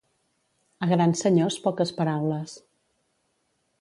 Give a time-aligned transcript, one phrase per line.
[0.85, 2.57] A grans senyors, poques paraules.